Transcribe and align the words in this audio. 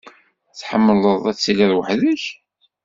Tḥemmleḍ 0.59 1.23
ad 1.31 1.37
tiliḍ 1.37 1.71
weḥd-k? 1.75 2.23